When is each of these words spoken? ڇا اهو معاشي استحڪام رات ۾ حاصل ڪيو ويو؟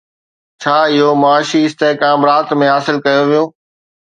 ڇا 0.61 0.77
اهو 0.93 1.09
معاشي 1.23 1.59
استحڪام 1.67 2.19
رات 2.29 2.47
۾ 2.63 2.65
حاصل 2.73 2.95
ڪيو 3.05 3.21
ويو؟ 3.29 3.43